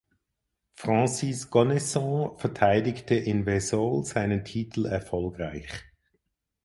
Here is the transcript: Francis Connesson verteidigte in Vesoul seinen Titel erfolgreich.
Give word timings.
Francis 0.73 1.51
Connesson 1.51 2.35
verteidigte 2.39 3.13
in 3.13 3.45
Vesoul 3.45 4.03
seinen 4.03 4.43
Titel 4.43 4.87
erfolgreich. 4.87 5.69